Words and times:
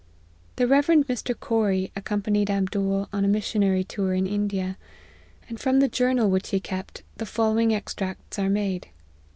The 0.55 0.65
Rev. 0.65 0.87
Mr. 0.87 1.39
Corrie 1.39 1.91
accompanied 1.95 2.49
Abdool 2.49 3.07
on 3.13 3.23
a 3.23 3.27
missionary 3.27 3.83
tour 3.83 4.15
in 4.15 4.25
India; 4.25 4.75
and 5.47 5.59
from 5.59 5.79
the 5.79 5.87
journal 5.87 6.27
which 6.27 6.49
he 6.49 6.59
kept, 6.59 7.03
the 7.17 7.25
following 7.27 7.71
extracts 7.71 8.39
are 8.39 8.49
made. 8.49 8.87